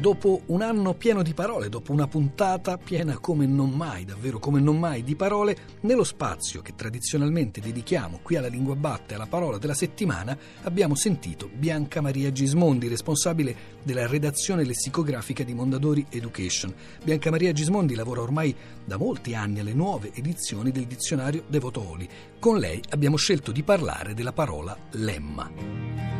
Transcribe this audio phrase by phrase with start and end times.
[0.00, 4.58] Dopo un anno pieno di parole, dopo una puntata piena come non mai, davvero come
[4.58, 9.58] non mai, di parole, nello spazio che tradizionalmente dedichiamo qui alla Lingua Batte, alla parola
[9.58, 16.72] della settimana, abbiamo sentito Bianca Maria Gismondi, responsabile della redazione lessicografica di Mondadori Education.
[17.04, 22.08] Bianca Maria Gismondi lavora ormai da molti anni alle nuove edizioni del dizionario Devotoli.
[22.38, 26.19] Con lei abbiamo scelto di parlare della parola lemma.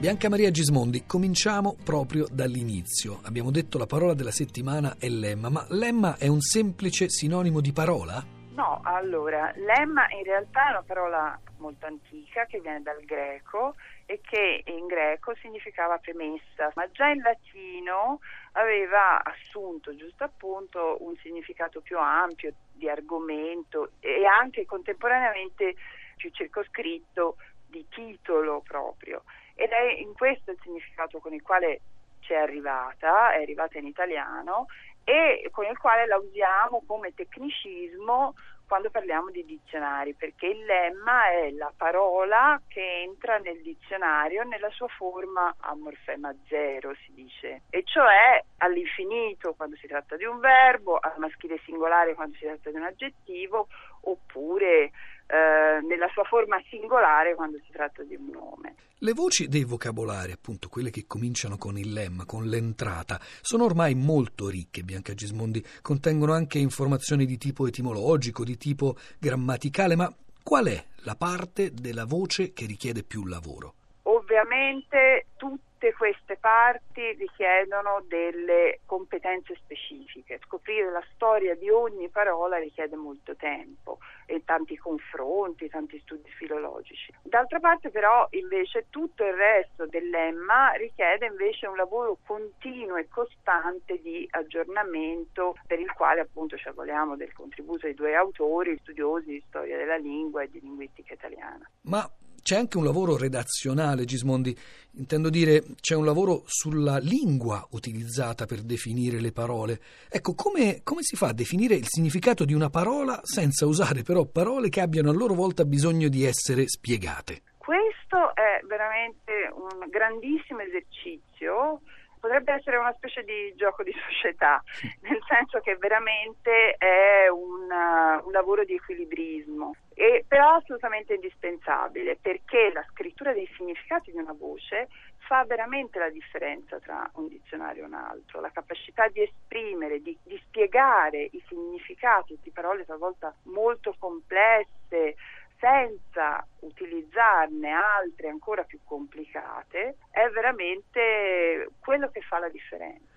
[0.00, 3.20] Bianca Maria Gismondi, cominciamo proprio dall'inizio.
[3.24, 7.70] Abbiamo detto la parola della settimana è lemma, ma lemma è un semplice sinonimo di
[7.70, 8.24] parola?
[8.54, 13.74] No, allora, lemma in realtà è una parola molto antica che viene dal greco
[14.06, 18.20] e che in greco significava premessa, ma già in latino
[18.52, 25.74] aveva assunto giusto appunto un significato più ampio di argomento e anche contemporaneamente
[26.16, 27.36] più circoscritto
[27.66, 29.24] di titolo proprio
[29.60, 31.82] ed è in questo il significato con il quale
[32.20, 34.68] ci è arrivata, è arrivata in italiano
[35.04, 38.34] e con il quale la usiamo come tecnicismo
[38.66, 44.70] quando parliamo di dizionari, perché il lemma è la parola che entra nel dizionario nella
[44.70, 50.38] sua forma a morfema zero, si dice, e cioè all'infinito quando si tratta di un
[50.38, 53.66] verbo, al maschile singolare quando si tratta di un aggettivo,
[54.02, 54.92] oppure
[55.30, 58.74] eh, nella sua forma singolare quando si tratta di un nome.
[58.98, 63.94] Le voci dei vocabolari, appunto quelle che cominciano con il lemma, con l'entrata, sono ormai
[63.94, 70.66] molto ricche, Bianca Gismondi, contengono anche informazioni di tipo etimologico, di tipo grammaticale, ma qual
[70.66, 73.74] è la parte della voce che richiede più lavoro?
[74.02, 80.38] Ovviamente tutti tutte queste parti richiedono delle competenze specifiche.
[80.44, 87.14] Scoprire la storia di ogni parola richiede molto tempo e tanti confronti, tanti studi filologici.
[87.22, 93.08] D'altra parte però invece tutto il resto del lemma richiede invece un lavoro continuo e
[93.08, 99.30] costante di aggiornamento per il quale appunto ci avvaliamo del contributo di due autori studiosi
[99.30, 101.66] di storia della lingua e di linguistica italiana.
[101.84, 102.06] Ma
[102.42, 104.56] c'è anche un lavoro redazionale, Gismondi,
[104.92, 109.80] intendo dire c'è un lavoro sulla lingua utilizzata per definire le parole.
[110.08, 114.24] Ecco, come, come, si fa a definire il significato di una parola senza usare però
[114.24, 117.42] parole che abbiano a loro volta bisogno di essere spiegate?
[117.58, 121.80] Questo è veramente un grandissimo esercizio
[122.20, 124.62] potrebbe essere una specie di gioco di società,
[125.02, 132.16] nel senso che veramente è un, uh, un lavoro di equilibrismo, e, però assolutamente indispensabile
[132.20, 134.88] perché la scrittura dei significati di una voce
[135.18, 140.16] fa veramente la differenza tra un dizionario e un altro, la capacità di esprimere, di,
[140.24, 145.14] di spiegare i significati di parole talvolta molto complesse,
[145.60, 153.08] senza utilizzarne altre ancora più complicate è veramente quello che fa la differenza.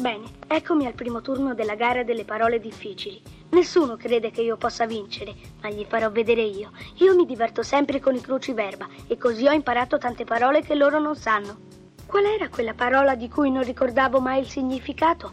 [0.00, 3.20] Bene, eccomi al primo turno della gara delle parole difficili.
[3.50, 6.70] Nessuno crede che io possa vincere, ma gli farò vedere io.
[6.96, 10.98] Io mi diverto sempre con i cruciverba e così ho imparato tante parole che loro
[10.98, 11.58] non sanno.
[12.06, 15.32] Qual era quella parola di cui non ricordavo mai il significato?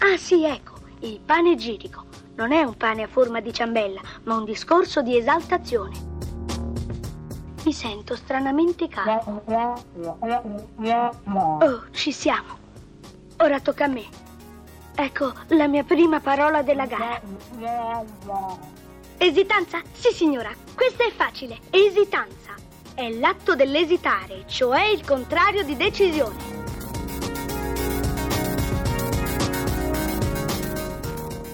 [0.00, 2.06] Ah sì, ecco, il panegirico
[2.40, 6.08] non è un pane a forma di ciambella, ma un discorso di esaltazione.
[7.64, 9.42] Mi sento stranamente calmo.
[11.60, 12.56] Oh, ci siamo.
[13.40, 14.04] Ora tocca a me.
[14.94, 17.20] Ecco la mia prima parola della gara.
[19.18, 19.82] Esitanza?
[19.92, 21.58] Sì, signora, questa è facile.
[21.68, 22.54] Esitanza
[22.94, 26.59] è l'atto dell'esitare, cioè il contrario di decisione.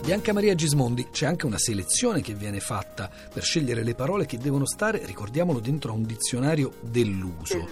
[0.07, 4.39] Bianca Maria Gismondi, c'è anche una selezione che viene fatta per scegliere le parole che
[4.39, 7.69] devono stare, ricordiamolo, dentro a un dizionario dell'uso.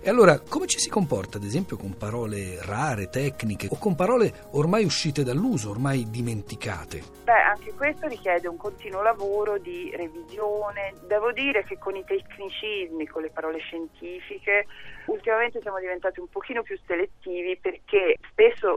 [0.00, 4.32] E allora, come ci si comporta, ad esempio, con parole rare, tecniche o con parole
[4.52, 7.02] ormai uscite dall'uso, ormai dimenticate?
[7.24, 10.94] Beh, anche questo richiede un continuo lavoro di revisione.
[11.06, 14.64] Devo dire che con i tecnicismi, con le parole scientifiche,
[15.08, 18.76] ultimamente siamo diventati un pochino più selettivi perché spesso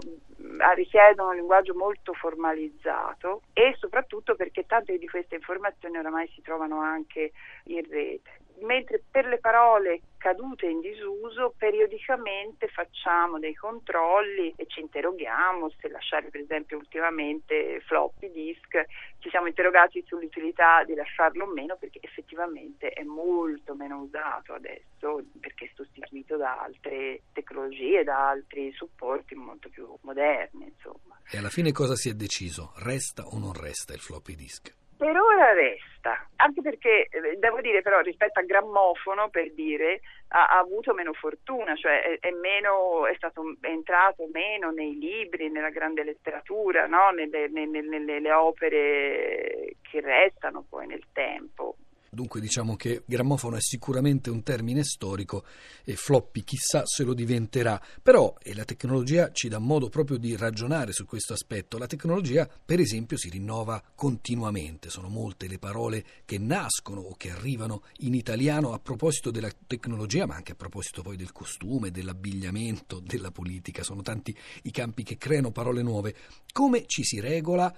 [0.75, 6.79] richiedono un linguaggio molto formalizzato e soprattutto perché tante di queste informazioni oramai si trovano
[6.79, 7.31] anche
[7.65, 8.39] in rete.
[8.61, 15.87] Mentre per le parole cadute in disuso periodicamente facciamo dei controlli e ci interroghiamo se
[15.89, 18.85] lasciare per esempio ultimamente floppy disk,
[19.19, 25.23] ci siamo interrogati sull'utilità di lasciarlo o meno perché effettivamente è molto meno usato adesso
[25.39, 31.17] perché è sostituito da altre tecnologie, da altri supporti molto più moderni insomma.
[31.31, 32.73] E alla fine cosa si è deciso?
[32.77, 34.75] Resta o non resta il floppy disk?
[34.99, 40.47] Per ora resta, anche perché eh, devo dire però rispetto al grammofono per dire ha,
[40.47, 45.49] ha avuto meno fortuna, cioè è, è, meno, è, stato è entrato meno nei libri,
[45.49, 47.11] nella grande letteratura, no?
[47.11, 51.77] nelle, nelle, nelle opere che restano poi nel tempo.
[52.19, 55.45] Dunque diciamo che grammofono è sicuramente un termine storico
[55.85, 60.35] e floppy chissà se lo diventerà, però e la tecnologia ci dà modo proprio di
[60.35, 61.77] ragionare su questo aspetto.
[61.77, 67.31] La tecnologia per esempio si rinnova continuamente, sono molte le parole che nascono o che
[67.31, 72.99] arrivano in italiano a proposito della tecnologia, ma anche a proposito poi del costume, dell'abbigliamento,
[72.99, 76.13] della politica, sono tanti i campi che creano parole nuove.
[76.51, 77.73] Come ci si regola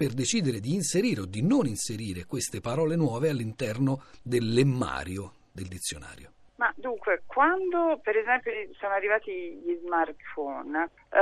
[0.00, 5.68] per decidere di inserire o di non inserire queste parole nuove all'interno del lemmario del
[5.68, 6.32] dizionario.
[6.56, 11.18] Ma dunque, quando per esempio sono arrivati gli smartphone, eh,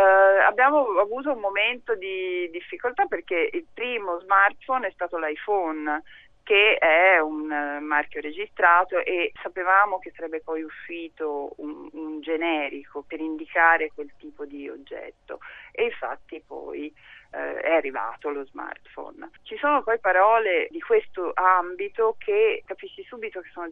[0.46, 6.00] abbiamo avuto un momento di difficoltà perché il primo smartphone è stato l'iPhone
[6.48, 11.90] che è un uh, marchio registrato e sapevamo che sarebbe poi uscito un,
[12.20, 15.38] generico per indicare quel tipo di oggetto
[15.73, 16.93] e infatti poi
[17.31, 19.31] eh, è arrivato lo smartphone.
[19.43, 23.69] Ci sono poi parole di questo ambito che capisci subito che sono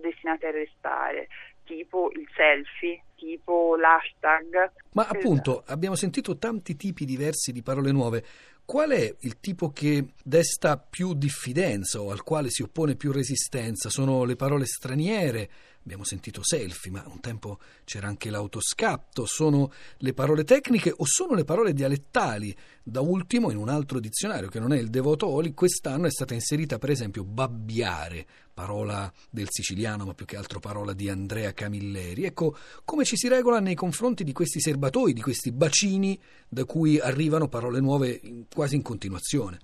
[0.00, 1.28] destinate a restare,
[1.64, 4.72] tipo il selfie, tipo l'hashtag.
[4.92, 8.24] Ma appunto abbiamo sentito tanti tipi diversi di parole nuove.
[8.64, 13.88] Qual è il tipo che desta più diffidenza o al quale si oppone più resistenza?
[13.88, 15.48] Sono le parole straniere?
[15.88, 19.24] Abbiamo sentito selfie, ma un tempo c'era anche l'autoscatto.
[19.24, 22.54] Sono le parole tecniche o sono le parole dialettali?
[22.82, 26.76] Da ultimo, in un altro dizionario che non è il Devotoli, quest'anno è stata inserita
[26.76, 32.24] per esempio babbiare, parola del siciliano, ma più che altro parola di Andrea Camilleri.
[32.24, 32.54] Ecco,
[32.84, 37.48] come ci si regola nei confronti di questi serbatoi, di questi bacini da cui arrivano
[37.48, 39.58] parole nuove quasi in continuazione?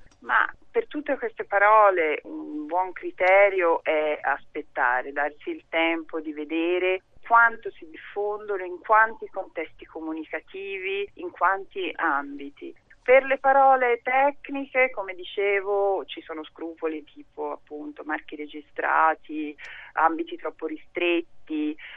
[0.75, 7.71] Per tutte queste parole un buon criterio è aspettare, darsi il tempo di vedere quanto
[7.71, 12.75] si diffondono, in quanti contesti comunicativi, in quanti ambiti.
[13.05, 19.55] Per le parole tecniche, come dicevo, ci sono scrupoli tipo appunto marchi registrati,
[19.93, 21.44] ambiti troppo ristretti,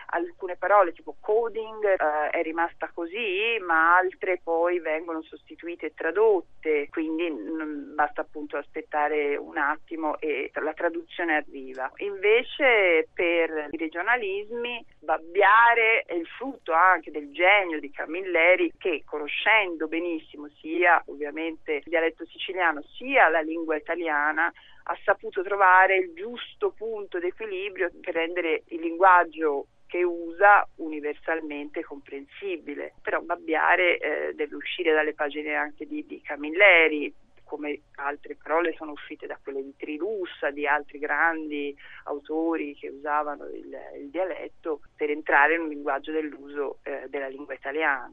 [0.08, 6.88] alcune parole tipo coding eh, è rimasta così, ma altre poi vengono sostituite e tradotte,
[6.90, 11.92] quindi mh, basta appunto aspettare un attimo e la traduzione arriva.
[11.98, 19.88] Invece per i regionalismi Babbiare è il frutto anche del genio di Camilleri che conoscendo
[19.88, 24.52] benissimo sia ovviamente il dialetto siciliano sia la lingua italiana
[24.90, 32.94] ha saputo trovare il giusto punto d'equilibrio per rendere il linguaggio che usa universalmente comprensibile.
[33.02, 37.14] Però Babbiare eh, deve uscire dalle pagine anche di, di Camilleri,
[37.44, 43.46] come altre parole sono uscite da quelle di Trilussa, di altri grandi autori che usavano
[43.46, 48.12] il, il dialetto per entrare in un linguaggio dell'uso eh, della lingua italiana.